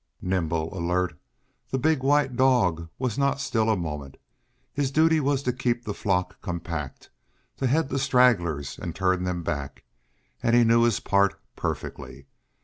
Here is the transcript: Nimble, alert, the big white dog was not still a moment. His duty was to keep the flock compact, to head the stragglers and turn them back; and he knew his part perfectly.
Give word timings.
Nimble, 0.23 0.75
alert, 0.75 1.15
the 1.69 1.77
big 1.77 2.01
white 2.01 2.35
dog 2.35 2.89
was 2.97 3.19
not 3.19 3.39
still 3.39 3.69
a 3.69 3.77
moment. 3.77 4.17
His 4.73 4.89
duty 4.89 5.19
was 5.19 5.43
to 5.43 5.53
keep 5.53 5.85
the 5.85 5.93
flock 5.93 6.41
compact, 6.41 7.11
to 7.57 7.67
head 7.67 7.89
the 7.89 7.99
stragglers 7.99 8.79
and 8.79 8.95
turn 8.95 9.25
them 9.25 9.43
back; 9.43 9.83
and 10.41 10.55
he 10.55 10.63
knew 10.63 10.81
his 10.81 10.99
part 11.01 11.39
perfectly. 11.55 12.25